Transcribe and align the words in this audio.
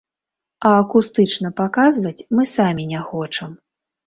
А 0.69 0.71
акустычна 0.83 1.51
паказваць 1.59 2.25
мы 2.39 2.43
самі 2.55 2.89
не 2.95 3.05
хочам. 3.13 3.55